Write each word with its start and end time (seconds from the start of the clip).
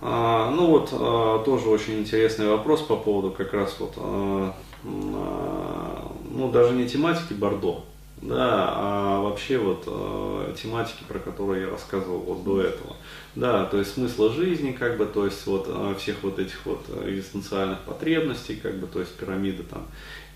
А, 0.00 0.50
ну 0.50 0.66
вот, 0.66 0.90
а, 0.92 1.42
тоже 1.44 1.68
очень 1.68 2.00
интересный 2.00 2.48
вопрос 2.48 2.82
по 2.82 2.96
поводу 2.96 3.30
как 3.30 3.52
раз 3.54 3.76
вот, 3.78 3.94
а, 3.96 4.52
ну 4.84 6.50
даже 6.50 6.74
не 6.74 6.86
тематики 6.86 7.32
Бордо, 7.32 7.84
да, 8.24 8.72
а 8.74 9.20
вообще 9.20 9.58
вот 9.58 9.84
э, 9.86 10.54
тематики, 10.60 11.04
про 11.06 11.18
которые 11.18 11.64
я 11.64 11.70
рассказывал 11.70 12.20
вот 12.20 12.44
до 12.44 12.62
этого. 12.62 12.96
Да, 13.34 13.64
то 13.66 13.78
есть 13.78 13.94
смысла 13.94 14.32
жизни, 14.32 14.72
как 14.72 14.96
бы, 14.96 15.04
то 15.04 15.26
есть 15.26 15.46
вот 15.46 15.66
э, 15.68 15.94
всех 15.98 16.22
вот 16.22 16.38
этих 16.38 16.64
вот 16.64 16.86
экзистенциальных 17.04 17.80
потребностей, 17.80 18.56
как 18.56 18.78
бы, 18.78 18.86
то 18.86 19.00
есть 19.00 19.14
пирамиды 19.16 19.64
там, 19.64 19.86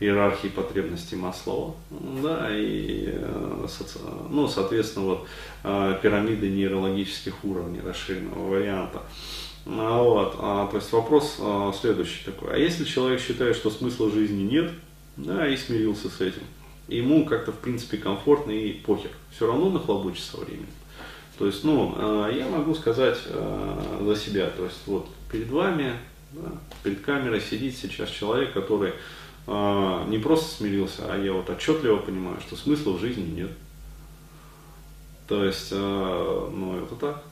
иерархии 0.01 0.49
потребностей 0.49 1.17
Маслова, 1.17 1.77
да, 2.23 2.49
и, 2.51 3.11
э, 3.13 3.67
соци... 3.69 3.99
ну, 4.29 4.49
соответственно, 4.49 5.07
вот 5.07 5.27
э, 5.65 5.99
пирамиды 6.03 6.51
нейрологических 6.51 7.45
уровней 7.45 7.81
расширенного 7.81 8.51
варианта. 8.51 9.03
Вот, 9.69 10.37
а, 10.39 10.67
то 10.69 10.77
есть 10.77 10.91
вопрос 10.93 11.37
а, 11.41 11.73
следующий 11.79 12.25
такой. 12.25 12.55
А 12.55 12.57
если 12.57 12.85
человек 12.85 13.21
считает, 13.21 13.55
что 13.55 13.71
смысла 13.71 14.11
жизни 14.11 14.43
нет, 14.43 14.71
да, 15.19 15.47
и 15.47 15.57
смирился 15.57 16.09
с 16.09 16.21
этим, 16.23 16.43
ему 16.89 17.27
как-то 17.27 17.53
в 17.53 17.59
принципе 17.59 17.99
комфортно 17.99 18.51
и 18.51 18.73
похер. 18.73 19.11
Все 19.31 19.47
равно 19.47 19.69
нахлобучит 19.71 20.25
со 20.25 20.39
временем. 20.39 20.69
То 21.39 21.47
есть, 21.47 21.65
ну, 21.65 21.95
а, 21.97 22.31
я 22.31 22.49
могу 22.49 22.75
сказать 22.75 23.19
а, 23.27 24.03
за 24.05 24.17
себя, 24.17 24.49
то 24.49 24.65
есть 24.65 24.81
вот 24.87 25.07
перед 25.31 25.51
вами, 25.51 25.93
да, 26.33 26.51
перед 26.83 27.01
камерой 27.03 27.41
сидит 27.41 27.77
сейчас 27.77 28.09
человек, 28.09 28.55
который 28.55 28.95
а, 29.47 30.07
не 30.09 30.19
просто 30.19 30.57
смирился, 30.57 31.03
а 31.13 31.17
я 31.17 31.33
вот 31.33 31.49
отчетливо 31.51 31.99
понимаю, 31.99 32.41
что 32.41 32.57
смысла 32.57 32.93
в 32.93 33.01
жизни 33.01 33.41
нет. 33.41 33.51
То 35.29 35.45
есть, 35.45 35.73
ну, 35.73 36.83
это 36.83 36.95
так. 36.95 37.23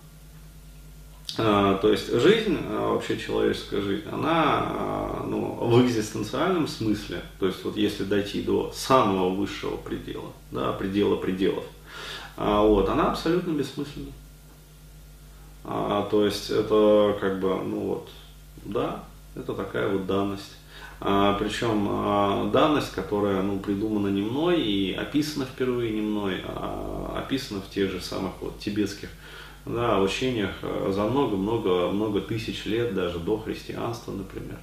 А, 1.39 1.77
то 1.79 1.91
есть 1.91 2.13
жизнь, 2.13 2.59
вообще 2.69 3.19
человеческая 3.19 3.83
жизнь, 3.83 4.09
она 4.11 4.63
а, 4.71 5.27
ну, 5.29 5.55
в 5.61 5.85
экзистенциальном 5.85 6.67
смысле, 6.67 7.21
то 7.39 7.47
есть 7.47 7.63
вот 7.65 7.77
если 7.77 8.05
дойти 8.05 8.43
до 8.43 8.73
самого 8.75 9.31
высшего 9.31 9.77
предела, 9.77 10.33
да, 10.51 10.73
предела 10.73 11.17
пределов, 11.17 11.65
вот, 12.37 12.89
она 12.89 13.11
абсолютно 13.13 13.53
бессмысленна. 13.53 14.13
То 15.65 16.25
есть 16.25 16.51
это 16.51 17.17
как 17.21 17.41
бы, 17.41 17.57
ну 17.57 17.81
вот, 17.81 18.09
да, 18.65 19.05
это 19.35 19.55
такая 19.55 19.89
вот 19.89 20.07
данность. 20.07 20.53
Причем 21.01 22.51
данность, 22.53 22.93
которая 22.93 23.43
ну, 23.43 23.59
придумана 23.59 24.09
не 24.09 24.23
мной 24.23 24.61
и 24.61 24.93
описана 24.93 25.47
впервые 25.47 25.93
не 25.93 26.03
мной, 26.03 26.43
а 26.47 27.23
описана 27.25 27.61
в 27.61 27.71
тех 27.71 27.91
же 27.91 28.01
самых 28.01 28.33
вот 28.41 28.59
тибетских 28.59 29.09
да, 29.67 30.01
учениях 30.01 30.55
э, 30.63 30.93
за 30.95 31.03
много-много-много 31.05 32.21
тысяч 32.21 32.67
лет, 32.67 32.95
даже 32.95 33.19
до 33.19 33.37
христианства, 33.37 34.13
например. 34.13 34.59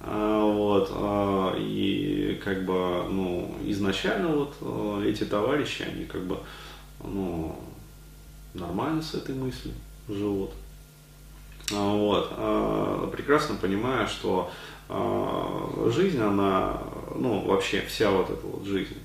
А, 0.00 0.44
вот, 0.44 0.90
а, 0.92 1.56
и 1.58 2.38
как 2.44 2.66
бы, 2.66 3.04
ну, 3.08 3.56
изначально 3.64 4.28
вот 4.28 4.54
э, 4.60 5.06
эти 5.06 5.24
товарищи, 5.24 5.82
они 5.82 6.04
как 6.04 6.22
бы, 6.24 6.38
ну, 7.02 7.58
нормально 8.52 9.00
с 9.00 9.14
этой 9.14 9.34
мыслью 9.34 9.72
живут. 10.06 10.50
А, 11.72 11.96
вот, 11.96 13.10
прекрасно 13.12 13.54
понимая, 13.54 14.06
что 14.06 14.50
жизнь, 15.86 16.20
она, 16.20 16.78
ну, 17.14 17.40
вообще 17.46 17.80
вся 17.88 18.10
вот 18.10 18.28
эта 18.28 18.46
вот 18.46 18.66
жизнь, 18.66 18.98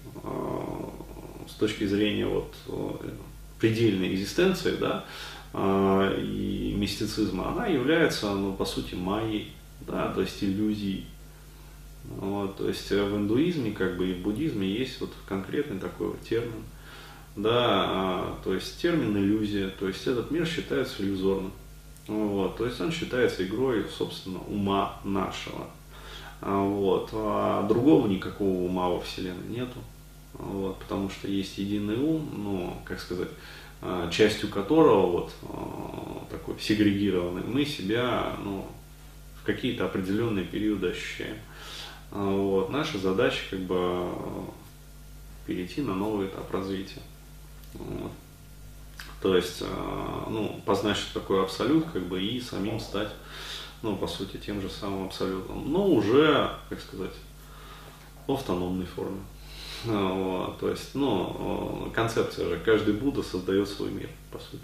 с 1.47 1.53
точки 1.53 1.85
зрения 1.85 2.25
вот 2.25 2.53
предельной 3.59 4.13
экзистенции, 4.13 4.75
да, 4.75 5.05
а, 5.53 6.15
и 6.17 6.73
мистицизма, 6.77 7.49
она 7.49 7.67
является, 7.67 8.33
ну, 8.33 8.53
по 8.53 8.65
сути, 8.65 8.95
майей, 8.95 9.51
да, 9.81 10.11
то 10.13 10.21
есть 10.21 10.43
иллюзией. 10.43 11.05
Вот, 12.05 12.57
то 12.57 12.67
есть 12.67 12.89
в 12.89 13.15
индуизме, 13.15 13.71
как 13.71 13.97
бы 13.97 14.09
и 14.09 14.13
в 14.13 14.19
буддизме 14.19 14.67
есть 14.67 14.99
вот 15.01 15.11
конкретный 15.27 15.79
такой 15.79 16.07
вот 16.07 16.21
термин, 16.21 16.63
да, 17.35 17.51
а, 17.53 18.39
то 18.43 18.53
есть 18.53 18.81
термин 18.81 19.15
иллюзия, 19.17 19.69
то 19.69 19.87
есть 19.87 20.07
этот 20.07 20.31
мир 20.31 20.45
считается 20.47 21.03
иллюзорным. 21.03 21.51
Вот, 22.07 22.57
то 22.57 22.65
есть 22.65 22.81
он 22.81 22.91
считается 22.91 23.45
игрой, 23.45 23.85
собственно, 23.95 24.39
ума 24.39 24.99
нашего. 25.03 25.67
А, 26.41 26.63
вот, 26.63 27.09
а 27.13 27.67
другого 27.67 28.07
никакого 28.07 28.65
ума 28.65 28.89
во 28.89 29.01
Вселенной 29.01 29.47
нету 29.47 29.77
вот, 30.33 30.79
потому 30.79 31.09
что 31.09 31.27
есть 31.27 31.57
единый 31.57 31.97
ум, 31.97 32.29
ну, 32.35 32.77
как 32.85 32.99
сказать, 32.99 33.29
а, 33.81 34.09
частью 34.09 34.49
которого 34.49 35.07
вот 35.07 35.33
а, 35.43 36.25
такой 36.29 36.59
сегрегированный, 36.59 37.43
мы 37.43 37.65
себя 37.65 38.35
ну, 38.43 38.67
в 39.41 39.45
какие-то 39.45 39.85
определенные 39.85 40.43
периоды 40.43 40.89
ощущаем. 40.89 41.37
А, 42.11 42.29
вот. 42.29 42.69
Наша 42.69 42.97
задача 42.97 43.39
как 43.49 43.59
бы 43.61 44.09
перейти 45.47 45.81
на 45.81 45.95
новый 45.95 46.27
этап 46.27 46.51
развития. 46.53 47.01
Вот. 47.73 48.11
То 49.21 49.35
есть, 49.35 49.61
ну, 50.29 50.61
познать, 50.65 50.95
что 50.95 51.19
такое 51.19 51.43
абсолют, 51.43 51.85
как 51.91 52.03
бы, 52.07 52.23
и 52.23 52.39
самим 52.39 52.79
стать, 52.79 53.09
ну, 53.81 53.97
по 53.97 54.07
сути, 54.07 54.37
тем 54.37 54.61
же 54.61 54.69
самым 54.69 55.07
абсолютом. 55.07 55.69
Но 55.69 55.87
уже, 55.87 56.51
как 56.69 56.79
сказать, 56.79 57.11
в 58.27 58.31
автономной 58.31 58.85
форме. 58.85 59.19
Вот, 59.85 60.59
то 60.59 60.69
есть, 60.69 60.95
ну, 60.95 61.91
концепция 61.95 62.49
же, 62.49 62.59
каждый 62.63 62.93
Будда 62.93 63.23
создает 63.23 63.67
свой 63.67 63.91
мир, 63.91 64.09
по 64.31 64.39
сути. 64.39 64.63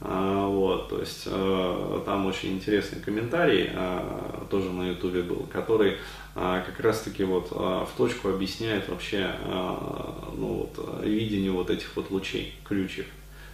А, 0.00 0.46
вот, 0.46 0.88
то 0.88 1.00
есть 1.00 1.22
э, 1.26 2.02
там 2.04 2.26
очень 2.26 2.54
интересный 2.54 3.00
комментарий, 3.00 3.70
а, 3.74 4.46
тоже 4.50 4.70
на 4.70 4.90
ютубе 4.90 5.22
был, 5.22 5.46
который 5.52 5.96
как 6.34 6.80
раз 6.80 7.02
таки 7.02 7.22
вот 7.22 7.52
в 7.52 7.88
точку 7.96 8.28
объясняет 8.28 8.88
вообще 8.88 9.30
ну, 10.36 10.68
вот, 10.74 11.04
видение 11.04 11.52
вот 11.52 11.70
этих 11.70 11.94
вот 11.94 12.10
лучей, 12.10 12.54
ключев. 12.64 13.06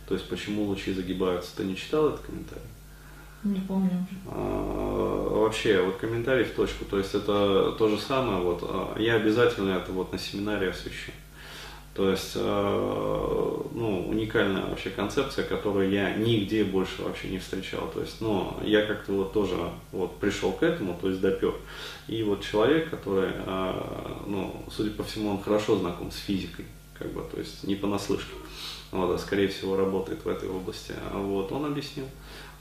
То 0.08 0.14
есть 0.14 0.26
почему 0.30 0.64
лучи 0.64 0.94
загибаются. 0.94 1.54
Ты 1.56 1.64
не 1.64 1.76
читал 1.76 2.08
этот 2.08 2.20
комментарий? 2.20 2.62
Не 3.42 3.60
помню. 3.60 4.06
А, 4.26 5.28
вообще, 5.30 5.80
вот 5.80 5.96
комментарий 5.96 6.44
в 6.44 6.54
точку, 6.54 6.84
то 6.84 6.98
есть 6.98 7.14
это 7.14 7.72
то 7.78 7.88
же 7.88 7.98
самое, 7.98 8.38
вот 8.38 8.60
а, 8.62 8.98
я 8.98 9.14
обязательно 9.14 9.70
это 9.76 9.92
вот 9.92 10.12
на 10.12 10.18
семинаре 10.18 10.68
освещу. 10.70 11.12
То 11.94 12.10
есть, 12.10 12.32
а, 12.36 13.66
ну, 13.72 14.08
уникальная 14.08 14.66
вообще 14.66 14.90
концепция, 14.90 15.44
которую 15.46 15.90
я 15.90 16.14
нигде 16.14 16.64
больше 16.64 17.02
вообще 17.02 17.28
не 17.28 17.38
встречал. 17.38 17.90
То 17.92 18.00
есть, 18.00 18.20
ну, 18.20 18.56
я 18.62 18.84
как-то 18.84 19.12
вот 19.12 19.32
тоже 19.32 19.56
вот 19.90 20.18
пришел 20.18 20.52
к 20.52 20.62
этому, 20.62 20.98
то 21.00 21.08
есть 21.08 21.22
допер. 21.22 21.54
И 22.08 22.22
вот 22.22 22.42
человек, 22.42 22.90
который, 22.90 23.32
ну, 24.26 24.64
судя 24.70 24.90
по 24.90 25.02
всему, 25.02 25.30
он 25.30 25.42
хорошо 25.42 25.76
знаком 25.76 26.10
с 26.10 26.16
физикой, 26.16 26.66
как 26.98 27.10
бы, 27.12 27.22
то 27.22 27.38
есть 27.38 27.64
не 27.64 27.74
понаслышке, 27.74 28.34
вот, 28.92 29.14
а 29.14 29.18
скорее 29.18 29.48
всего 29.48 29.76
работает 29.76 30.24
в 30.24 30.28
этой 30.28 30.48
области. 30.48 30.92
Вот, 31.12 31.50
он 31.52 31.64
объяснил. 31.64 32.06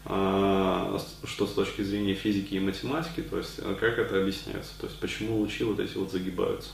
А, 0.05 0.99
что 1.25 1.45
с 1.45 1.53
точки 1.53 1.81
зрения 1.81 2.15
физики 2.15 2.55
и 2.55 2.59
математики, 2.59 3.21
то 3.21 3.37
есть 3.37 3.59
а 3.59 3.75
как 3.75 3.99
это 3.99 4.21
объясняется, 4.21 4.71
то 4.79 4.87
есть 4.87 4.99
почему 4.99 5.37
лучи 5.37 5.63
вот 5.63 5.79
эти 5.79 5.97
вот 5.97 6.11
загибаются. 6.11 6.69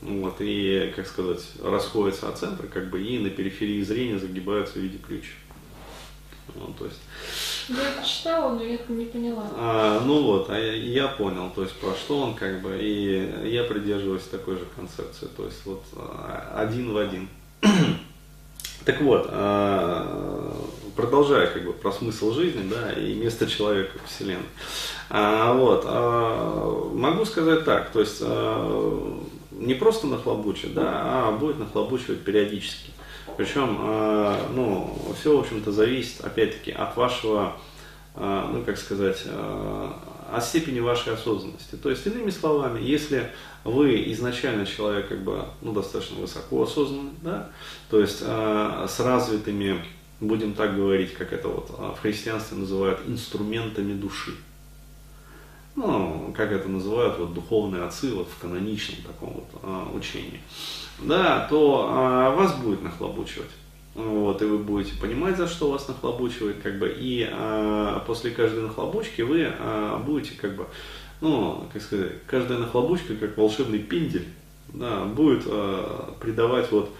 Вот, 0.00 0.36
и, 0.40 0.92
как 0.96 1.06
сказать, 1.06 1.42
расходятся 1.62 2.28
от 2.28 2.36
центра, 2.36 2.66
как 2.66 2.90
бы, 2.90 3.00
и 3.00 3.20
на 3.20 3.30
периферии 3.30 3.82
зрения 3.82 4.18
загибаются 4.18 4.80
в 4.80 4.82
виде 4.82 4.98
ключа. 4.98 5.34
Вот, 6.56 6.76
то 6.76 6.86
есть, 6.86 6.98
я 7.68 7.90
это 7.90 8.04
читала, 8.04 8.56
но 8.56 8.64
я 8.64 8.74
это 8.74 8.92
не 8.92 9.04
поняла. 9.04 9.48
А, 9.54 10.02
ну 10.04 10.22
вот, 10.22 10.50
а 10.50 10.58
я, 10.58 10.72
я 10.74 11.08
понял, 11.08 11.50
то 11.54 11.62
есть 11.62 11.74
про 11.76 11.94
что 11.94 12.18
он 12.18 12.34
как 12.34 12.60
бы, 12.62 12.76
и 12.80 13.48
я 13.48 13.62
придерживаюсь 13.62 14.24
такой 14.24 14.56
же 14.56 14.66
концепции, 14.74 15.28
то 15.36 15.44
есть 15.44 15.64
вот 15.64 15.84
а, 15.94 16.56
один 16.56 16.92
в 16.92 16.96
один. 16.96 17.28
так 18.84 19.00
вот, 19.00 19.28
продолжая 20.96 21.46
как 21.48 21.64
бы 21.64 21.72
про 21.72 21.92
смысл 21.92 22.32
жизни, 22.32 22.68
да, 22.68 22.92
и 22.92 23.14
место 23.14 23.46
человека 23.46 23.98
в 24.04 24.08
Вселенной. 24.08 24.44
А, 25.10 25.54
вот, 25.54 25.84
а, 25.86 26.90
могу 26.94 27.24
сказать 27.24 27.64
так, 27.64 27.90
то 27.90 28.00
есть 28.00 28.18
а, 28.20 29.22
не 29.50 29.74
просто 29.74 30.06
нахлобучит, 30.06 30.74
да, 30.74 30.90
а 30.94 31.32
будет 31.32 31.58
нахлобучивать 31.58 32.20
периодически. 32.20 32.90
Причем, 33.36 33.78
а, 33.80 34.48
ну, 34.54 34.96
все, 35.18 35.36
в 35.36 35.40
общем-то, 35.40 35.72
зависит, 35.72 36.20
опять-таки, 36.22 36.70
от 36.70 36.96
вашего, 36.96 37.56
а, 38.14 38.50
ну, 38.52 38.62
как 38.62 38.78
сказать, 38.78 39.22
а, 39.26 39.98
от 40.32 40.44
степени 40.44 40.80
вашей 40.80 41.14
осознанности. 41.14 41.76
То 41.76 41.90
есть, 41.90 42.06
иными 42.06 42.30
словами, 42.30 42.80
если 42.82 43.30
вы 43.64 44.10
изначально 44.12 44.66
человек, 44.66 45.08
как 45.08 45.22
бы, 45.22 45.44
ну, 45.60 45.72
достаточно 45.72 46.16
высоко 46.16 46.62
осознанный, 46.62 47.12
да, 47.22 47.50
то 47.90 48.00
есть 48.00 48.22
а, 48.22 48.86
с 48.88 48.98
развитыми 49.00 49.84
будем 50.22 50.54
так 50.54 50.76
говорить, 50.76 51.14
как 51.14 51.32
это 51.32 51.48
вот 51.48 51.74
а, 51.76 51.94
в 51.94 52.00
христианстве 52.00 52.56
называют 52.56 53.00
инструментами 53.06 53.92
души. 53.92 54.32
Ну, 55.74 56.32
как 56.36 56.52
это 56.52 56.68
называют 56.68 57.18
вот 57.18 57.34
духовные 57.34 57.82
отцы 57.82 58.12
вот 58.14 58.28
в 58.28 58.40
каноничном 58.40 59.02
таком 59.04 59.34
вот 59.34 59.48
а, 59.62 59.90
учении. 59.92 60.40
Да, 61.00 61.46
то 61.48 61.88
а, 61.90 62.30
вас 62.30 62.54
будет 62.56 62.82
нахлобучивать. 62.82 63.50
вот, 63.94 64.40
и 64.40 64.44
вы 64.44 64.58
будете 64.58 64.98
понимать, 65.00 65.36
за 65.36 65.48
что 65.48 65.70
вас 65.70 65.88
нахлобучивает, 65.88 66.56
как 66.62 66.78
бы, 66.78 66.94
и 66.96 67.28
а, 67.30 68.00
после 68.06 68.30
каждой 68.30 68.62
нахлобучки 68.62 69.22
вы 69.22 69.46
а, 69.58 69.98
будете, 69.98 70.34
как 70.36 70.54
бы, 70.54 70.66
ну, 71.20 71.66
как 71.72 71.82
сказать, 71.82 72.12
каждая 72.26 72.58
нахлобучка, 72.58 73.16
как 73.16 73.36
волшебный 73.36 73.80
пендель, 73.80 74.28
да, 74.68 75.04
будет 75.04 75.44
а, 75.46 76.14
придавать 76.20 76.70
вот, 76.70 76.90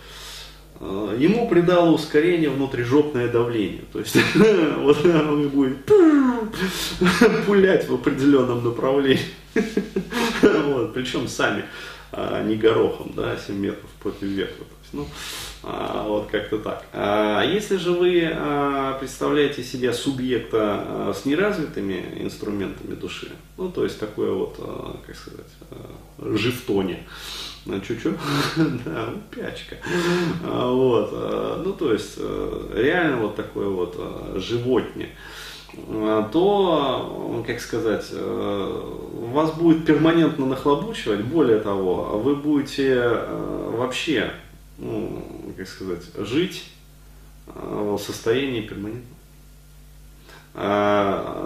ему 0.81 1.49
придало 1.49 1.91
ускорение 1.91 2.51
внутрижопное 2.51 3.29
давление, 3.29 3.83
то 3.93 4.01
есть 4.01 4.17
вот 4.79 5.05
он 5.05 5.49
будет 5.49 5.85
пулять 7.47 7.89
в 7.89 7.95
определенном 7.95 8.65
направлении, 8.65 9.25
вот, 10.43 10.95
причем 10.95 11.29
сами, 11.29 11.65
а 12.11 12.43
не 12.43 12.57
горохом, 12.57 13.13
да, 13.15 13.37
7 13.37 13.57
метров 13.57 13.91
против 14.03 14.23
ветра, 14.23 14.65
то 14.65 14.77
есть, 14.83 14.93
ну, 14.93 15.07
а, 15.63 16.05
вот 16.09 16.29
как-то 16.29 16.59
так. 16.59 16.85
А 16.93 17.45
если 17.45 17.77
же 17.77 17.93
вы 17.93 18.29
а, 18.33 18.99
представляете 18.99 19.63
себя 19.63 19.93
субъекта 19.93 21.15
с 21.17 21.25
неразвитыми 21.25 22.05
инструментами 22.17 22.95
души, 22.95 23.31
ну 23.57 23.71
то 23.71 23.85
есть 23.85 24.01
такое 24.01 24.33
вот, 24.33 24.57
как 25.07 25.15
сказать, 25.15 25.47
живтоне, 26.19 27.07
чуть-чуть, 27.67 28.17
да, 28.85 29.09
пячка, 29.31 29.77
вот, 30.43 31.13
ну 31.65 31.73
то 31.73 31.93
есть 31.93 32.19
реально 32.75 33.19
вот 33.19 33.37
такое 33.37 33.69
вот 33.69 33.99
животне, 34.37 35.11
то, 36.33 37.45
как 37.47 37.61
сказать, 37.61 38.07
вас 38.13 39.53
будет 39.53 39.87
перманентно 39.87 40.47
нахлобучивать, 40.47 41.23
более 41.23 41.61
того, 41.61 42.21
вы 42.23 42.37
будете 42.37 43.09
вообще 43.77 44.33
ну, 44.83 45.23
как 45.57 45.69
сказать, 45.69 46.03
жить 46.19 46.65
а, 47.47 47.97
в 47.97 47.99
состоянии 47.99 48.63
перманентного. 48.63 49.09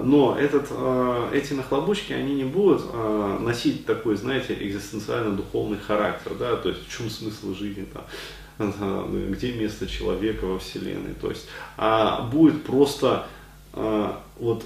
Но 0.07 0.39
этот, 0.39 0.69
а, 0.71 1.33
эти 1.33 1.53
нахлобучки, 1.53 2.13
они 2.13 2.37
не 2.37 2.45
будут 2.45 2.95
носить 3.41 3.87
такой, 3.87 4.15
знаете, 4.15 4.55
экзистенциально-духовный 4.55 5.79
характер, 5.79 6.37
да, 6.39 6.55
то 6.55 6.69
есть 6.69 6.87
в 6.87 6.97
чем 6.97 7.11
смысл 7.11 7.53
жизни, 7.55 7.89
там, 7.93 9.33
где 9.33 9.53
место 9.53 9.89
человека 9.89 10.45
во 10.45 10.61
Вселенной, 10.61 11.15
то 11.15 11.29
есть, 11.29 11.49
а 11.77 12.23
будет 12.23 12.63
просто 12.63 13.27
вот 13.73 14.65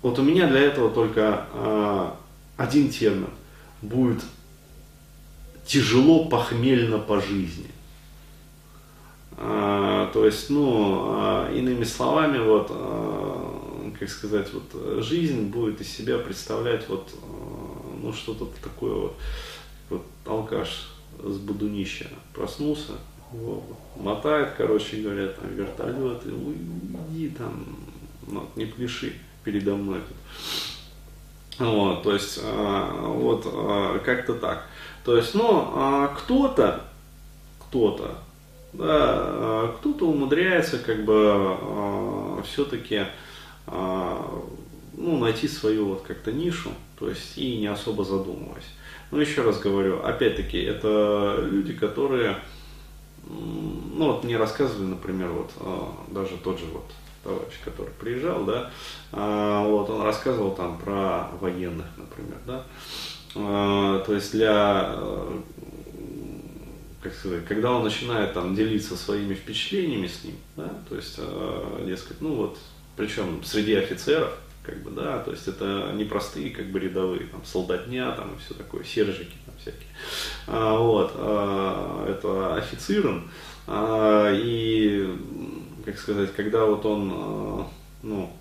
вот 0.00 0.18
у 0.18 0.22
меня 0.22 0.46
для 0.46 0.60
этого 0.60 0.90
только 0.90 2.14
один 2.56 2.90
термин 2.90 3.30
будет 3.82 4.22
тяжело 5.66 6.26
похмельно 6.26 6.98
по 6.98 7.20
жизни. 7.20 7.70
А, 9.36 10.10
то 10.12 10.24
есть, 10.24 10.50
ну, 10.50 11.06
а, 11.08 11.52
иными 11.52 11.84
словами, 11.84 12.38
вот, 12.38 12.68
а, 12.70 13.92
как 13.98 14.08
сказать, 14.08 14.48
вот 14.52 15.02
жизнь 15.02 15.48
будет 15.48 15.80
из 15.80 15.88
себя 15.88 16.18
представлять 16.18 16.88
вот, 16.88 17.08
ну, 18.00 18.12
что-то 18.12 18.46
такое 18.62 18.94
вот, 18.94 19.16
вот 19.90 20.02
алкаш 20.26 20.88
с 21.22 21.38
будунища 21.38 22.08
проснулся, 22.32 22.92
вот, 23.32 23.64
мотает, 23.96 24.54
короче 24.56 24.98
говоря, 24.98 25.28
там 25.28 25.52
вертолет, 25.54 26.24
и 26.26 26.30
уйди 26.30 27.28
там, 27.30 27.64
ну, 28.26 28.48
не 28.54 28.66
пляши 28.66 29.14
передо 29.42 29.74
мной 29.74 30.00
тут. 30.00 31.66
Вот, 31.66 32.02
то 32.02 32.12
есть, 32.12 32.40
вот, 32.42 33.44
как-то 34.04 34.34
так. 34.34 34.66
То 35.04 35.16
есть, 35.16 35.34
ну, 35.34 36.08
кто-то, 36.16 36.84
кто-то, 37.60 38.18
да, 38.74 38.86
а, 38.88 39.76
кто-то 39.78 40.06
умудряется 40.06 40.78
как 40.78 41.04
бы 41.04 41.14
а, 41.16 42.42
все-таки 42.42 43.06
ну, 43.66 45.18
найти 45.18 45.48
свою 45.48 45.86
вот 45.86 46.02
как-то 46.02 46.30
нишу, 46.30 46.70
то 46.98 47.08
есть 47.08 47.38
и 47.38 47.56
не 47.56 47.66
особо 47.66 48.04
задумываясь. 48.04 48.66
Но 49.10 49.20
еще 49.20 49.40
раз 49.42 49.58
говорю, 49.58 50.02
опять-таки, 50.04 50.58
это 50.58 51.38
люди, 51.40 51.72
которые, 51.72 52.36
ну 53.26 54.12
вот 54.12 54.22
мне 54.22 54.36
рассказывали, 54.36 54.88
например, 54.88 55.30
вот 55.30 55.50
даже 56.10 56.36
тот 56.36 56.58
же 56.58 56.66
вот 56.66 56.84
товарищ, 57.22 57.54
который 57.64 57.90
приезжал, 57.98 58.44
да, 58.44 58.70
вот 59.12 59.88
он 59.88 60.02
рассказывал 60.02 60.54
там 60.54 60.76
про 60.78 61.28
военных, 61.40 61.86
например, 61.96 62.36
да, 62.46 62.64
а, 63.34 64.00
то 64.00 64.14
есть 64.14 64.32
для, 64.32 64.94
как 67.04 67.12
сказать, 67.12 67.44
когда 67.44 67.70
он 67.70 67.84
начинает 67.84 68.32
там 68.32 68.54
делиться 68.54 68.96
своими 68.96 69.34
впечатлениями 69.34 70.06
с 70.06 70.24
ним, 70.24 70.36
да, 70.56 70.70
то 70.88 70.96
есть, 70.96 71.16
э, 71.18 71.84
дескать, 71.86 72.22
ну 72.22 72.34
вот, 72.34 72.58
причем 72.96 73.44
среди 73.44 73.74
офицеров, 73.74 74.32
как 74.62 74.82
бы, 74.82 74.90
да, 74.90 75.18
то 75.18 75.30
есть 75.30 75.46
это 75.46 75.92
не 75.94 76.04
простые, 76.04 76.48
как 76.48 76.66
бы, 76.70 76.80
рядовые, 76.80 77.26
там, 77.26 77.44
солдатня, 77.44 78.10
там, 78.12 78.34
и 78.34 78.38
все 78.38 78.54
такое, 78.54 78.84
сержики, 78.84 79.34
там, 79.44 79.54
всякие, 79.60 79.86
а, 80.46 80.78
вот, 80.78 81.12
а, 81.16 82.08
это 82.08 82.56
офицером, 82.56 83.30
а, 83.66 84.32
и, 84.32 85.06
как 85.84 85.98
сказать, 85.98 86.34
когда 86.34 86.64
вот 86.64 86.86
он, 86.86 87.12
а, 87.14 87.68
ну, 88.02 88.32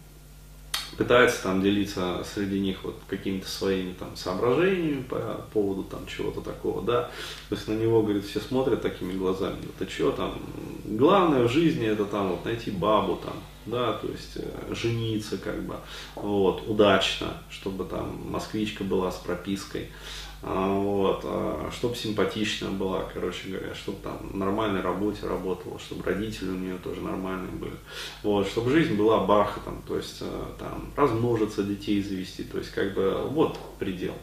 пытается 0.97 1.43
там 1.43 1.61
делиться 1.61 2.23
среди 2.33 2.59
них 2.59 2.83
вот 2.83 2.95
какими-то 3.07 3.47
своими 3.47 3.93
там 3.93 4.15
соображениями 4.15 5.03
по 5.03 5.45
поводу 5.53 5.83
там 5.83 6.05
чего-то 6.07 6.41
такого, 6.41 6.81
да, 6.81 7.03
то 7.49 7.55
есть 7.55 7.67
на 7.67 7.73
него, 7.73 8.01
говорит, 8.01 8.25
все 8.25 8.39
смотрят 8.39 8.81
такими 8.81 9.13
глазами, 9.13 9.57
это 9.77 9.89
что 9.89 10.11
там, 10.11 10.39
главное 10.85 11.43
в 11.43 11.51
жизни 11.51 11.85
это 11.87 12.05
там 12.05 12.29
вот 12.31 12.45
найти 12.45 12.71
бабу 12.71 13.17
там, 13.17 13.35
да, 13.65 13.93
то 13.93 14.07
есть 14.07 14.33
э, 14.35 14.73
жениться 14.73 15.37
как 15.37 15.61
бы, 15.63 15.75
вот, 16.15 16.67
удачно, 16.67 17.37
чтобы 17.49 17.85
там 17.85 18.29
москвичка 18.29 18.83
была 18.83 19.11
с 19.11 19.15
пропиской, 19.15 19.89
а, 19.89 20.32
вот, 20.43 21.21
а, 21.23 21.69
чтобы 21.71 21.95
симпатичная 21.95 22.71
была, 22.71 23.05
короче 23.13 23.47
говоря, 23.47 23.73
чтобы 23.73 23.99
там 24.03 24.17
нормальной 24.33 24.81
работе 24.81 25.25
работала, 25.25 25.79
чтобы 25.79 26.03
родители 26.03 26.49
у 26.49 26.57
нее 26.57 26.77
тоже 26.83 26.99
нормальные 26.99 27.51
были, 27.53 27.75
вот, 28.23 28.45
чтобы 28.47 28.69
жизнь 28.69 28.95
была 28.95 29.23
бархатом, 29.23 29.81
то 29.87 29.95
есть 29.95 30.17
э, 30.19 30.41
там 30.59 30.91
размножиться, 30.97 31.63
детей 31.63 32.03
завести, 32.03 32.43
то 32.43 32.57
есть 32.57 32.71
как 32.71 32.93
бы 32.93 33.25
вот 33.29 33.57
предел. 33.79 34.15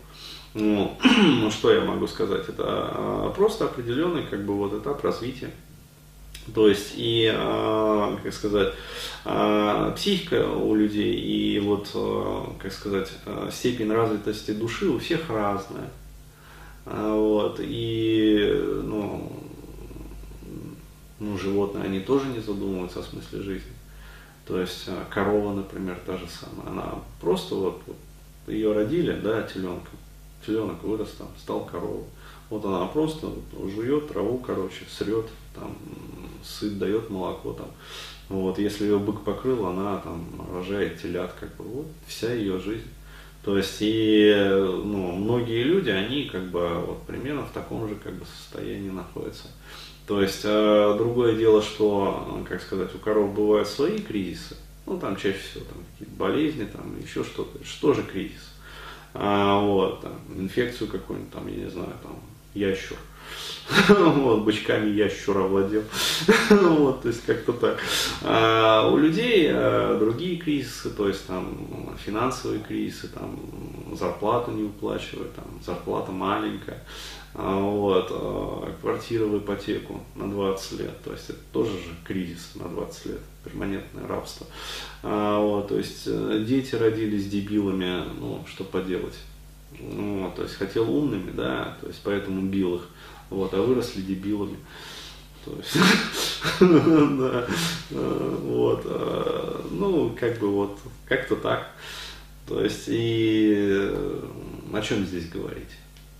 Ну, 0.53 0.95
ну 1.23 1.51
что 1.51 1.73
я 1.73 1.81
могу 1.81 2.07
сказать, 2.07 2.47
это 2.51 2.65
а, 2.67 3.33
просто 3.35 3.65
определенный 3.65 4.25
как 4.25 4.45
бы 4.45 4.55
вот 4.55 4.75
этап 4.75 5.03
развития. 5.03 5.51
То 6.55 6.69
есть 6.69 6.95
и, 6.97 7.33
как 8.25 8.33
сказать, 8.33 8.73
психика 9.95 10.49
у 10.49 10.75
людей 10.75 11.15
и 11.15 11.61
вот, 11.61 11.91
как 12.59 12.73
сказать, 12.73 13.13
степень 13.53 13.93
развитости 13.93 14.53
души 14.53 14.89
у 14.89 14.99
всех 14.99 15.29
разная. 15.29 15.91
А, 16.87 17.15
вот, 17.15 17.61
и, 17.61 18.53
ну, 18.85 19.31
ну, 21.19 21.39
животные, 21.39 21.85
они 21.85 22.01
тоже 22.01 22.29
не 22.29 22.41
задумываются 22.41 23.01
о 23.01 23.03
смысле 23.05 23.43
жизни. 23.43 23.73
То 24.47 24.61
есть 24.61 24.85
а, 24.89 25.05
корова, 25.11 25.55
например, 25.55 25.99
та 26.07 26.17
же 26.17 26.27
самая, 26.27 26.69
она 26.69 26.95
просто 27.21 27.55
вот, 27.55 27.83
вот 27.87 27.97
ее 28.47 28.73
родили, 28.73 29.13
да, 29.13 29.43
теленком, 29.43 29.99
теленок 30.45 30.83
вырос 30.83 31.11
там, 31.19 31.29
стал 31.39 31.65
коровой. 31.65 32.05
Вот 32.49 32.65
она 32.65 32.87
просто 32.87 33.31
жует 33.75 34.09
траву, 34.09 34.39
короче, 34.39 34.85
срет, 34.91 35.27
там, 35.55 35.77
сыт, 36.43 36.79
дает 36.79 37.09
молоко 37.09 37.53
там. 37.53 37.69
Вот, 38.29 38.59
если 38.59 38.85
ее 38.85 38.99
бык 38.99 39.21
покрыл, 39.23 39.67
она 39.67 39.99
там 39.99 40.25
рожает 40.53 41.01
телят, 41.01 41.35
как 41.39 41.55
бы, 41.57 41.65
вот 41.65 41.87
вся 42.07 42.33
ее 42.33 42.59
жизнь. 42.59 42.89
То 43.43 43.57
есть 43.57 43.79
и 43.81 44.35
ну, 44.85 45.13
многие 45.13 45.63
люди, 45.63 45.89
они 45.89 46.25
как 46.25 46.51
бы 46.51 46.69
вот 46.87 47.03
примерно 47.07 47.43
в 47.43 47.53
таком 47.53 47.89
же 47.89 47.95
как 47.95 48.15
бы 48.15 48.25
состоянии 48.25 48.91
находятся. 48.91 49.49
То 50.07 50.21
есть 50.21 50.41
э, 50.45 50.95
другое 50.99 51.37
дело, 51.37 51.63
что, 51.63 52.45
как 52.49 52.61
сказать, 52.61 52.95
у 52.95 52.99
коров 52.99 53.33
бывают 53.33 53.69
свои 53.69 53.99
кризисы, 53.99 54.57
ну 54.85 54.99
там 54.99 55.17
чаще 55.17 55.39
всего 55.39 55.65
там 55.65 55.79
какие-то 55.93 56.17
болезни, 56.17 56.65
там 56.65 57.01
еще 57.01 57.23
что-то, 57.25 57.65
что 57.65 57.95
же 57.95 58.03
кризис. 58.03 58.51
А, 59.15 59.61
вот, 59.61 60.03
там, 60.03 60.13
инфекцию 60.37 60.89
какую-нибудь, 60.89 61.33
там, 61.33 61.47
я 61.49 61.65
не 61.65 61.71
знаю, 61.71 61.93
там, 62.03 62.21
ящур. 62.55 62.99
вот, 63.89 64.43
бычками 64.43 64.91
ящура 64.91 65.41
владел. 65.41 65.83
вот, 66.51 67.03
то 67.03 67.09
есть 67.09 67.25
как-то 67.25 67.53
так. 67.53 67.79
А 68.23 68.89
у 68.91 68.97
людей 68.97 69.49
а, 69.53 69.97
другие 69.99 70.39
кризисы, 70.39 70.91
то 70.91 71.07
есть 71.09 71.27
там 71.27 71.97
финансовые 72.05 72.61
кризисы, 72.61 73.09
там 73.09 73.39
зарплату 73.97 74.51
не 74.51 74.65
выплачивают, 74.65 75.35
там 75.35 75.45
зарплата 75.65 76.11
маленькая. 76.11 76.83
А, 77.35 77.61
вот, 77.61 78.09
а, 78.11 78.75
квартира 78.81 79.25
в 79.25 79.39
ипотеку 79.39 80.01
на 80.17 80.29
20 80.29 80.81
лет, 80.81 81.03
то 81.05 81.13
есть 81.13 81.31
это 81.31 81.39
тоже 81.53 81.71
же 81.71 81.95
кризис 82.05 82.53
на 82.57 82.69
20 82.69 83.07
лет, 83.07 83.21
перманентное 83.45 84.07
рабство. 84.09 84.47
А, 85.05 85.39
вот, 85.39 85.69
то 85.69 85.79
есть 85.79 86.03
э, 86.07 86.45
дети 86.47 86.75
родились 86.75 87.29
дебилами, 87.29 88.03
ну, 88.19 88.45
что 88.49 88.65
поделать. 88.65 89.15
Вот, 89.79 90.35
то 90.35 90.43
есть 90.43 90.57
хотел 90.57 90.91
умными, 90.91 91.31
да, 91.31 91.77
то 91.81 91.87
есть 91.87 92.01
поэтому 92.03 92.43
бил 92.43 92.77
их. 92.77 92.89
вот, 93.31 93.55
а 93.55 93.63
выросли 93.63 94.03
дебилами. 94.03 94.57
То 95.45 95.57
есть, 95.57 95.77
э, 96.61 97.47
вот, 98.43 98.83
э, 98.85 99.63
ну, 99.71 100.15
как 100.19 100.39
бы 100.39 100.49
вот, 100.49 100.79
как-то 101.07 101.37
так. 101.37 101.71
То 102.47 102.63
есть, 102.63 102.85
и 102.89 103.55
э, 103.57 104.23
о 104.73 104.81
чем 104.83 105.07
здесь 105.07 105.31
говорить? 105.31 105.71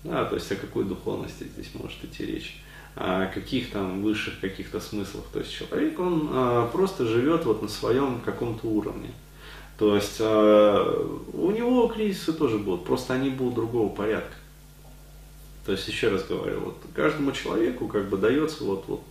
Да, 0.03 0.25
то 0.25 0.35
есть, 0.35 0.51
о 0.51 0.55
какой 0.55 0.85
духовности 0.85 1.43
здесь 1.43 1.69
может 1.75 2.03
идти 2.03 2.25
речь? 2.25 2.63
О 2.95 3.27
каких 3.27 3.71
там 3.71 4.01
высших 4.01 4.39
каких-то 4.39 4.79
смыслах? 4.79 5.25
То 5.31 5.39
есть, 5.39 5.51
человек, 5.53 5.99
он 5.99 6.29
а, 6.31 6.67
просто 6.67 7.05
живет 7.05 7.45
вот 7.45 7.61
на 7.61 7.67
своем 7.67 8.21
каком-то 8.21 8.67
уровне. 8.67 9.11
То 9.77 9.95
есть, 9.95 10.17
а, 10.19 11.21
кризисы 12.01 12.33
тоже 12.33 12.57
будут, 12.57 12.85
просто 12.85 13.13
они 13.13 13.29
будут 13.29 13.55
другого 13.55 13.93
порядка. 13.93 14.33
То 15.65 15.73
есть, 15.73 15.87
еще 15.87 16.09
раз 16.09 16.25
говорю, 16.25 16.59
вот 16.61 16.77
каждому 16.95 17.31
человеку 17.31 17.87
как 17.87 18.09
бы 18.09 18.17
дается 18.17 18.63
вот, 18.63 18.85
вот 18.87 19.03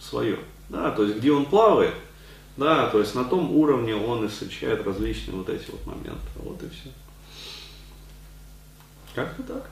свое. 0.00 0.38
Да, 0.70 0.90
то 0.90 1.04
есть, 1.04 1.18
где 1.18 1.30
он 1.30 1.44
плавает, 1.44 1.94
да, 2.56 2.88
то 2.88 3.00
есть 3.00 3.14
на 3.14 3.24
том 3.24 3.54
уровне 3.54 3.94
он 3.94 4.24
и 4.24 4.28
встречает 4.28 4.86
различные 4.86 5.36
вот 5.36 5.50
эти 5.50 5.70
вот 5.70 5.86
моменты. 5.86 6.26
Вот 6.36 6.62
и 6.62 6.68
все. 6.70 6.88
Как-то 9.14 9.42
так. 9.42 9.68